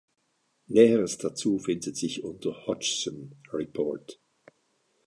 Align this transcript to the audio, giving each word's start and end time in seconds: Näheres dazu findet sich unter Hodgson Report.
Näheres 0.65 1.19
dazu 1.19 1.59
findet 1.59 1.95
sich 1.95 2.23
unter 2.23 2.65
Hodgson 2.65 3.35
Report. 3.53 4.19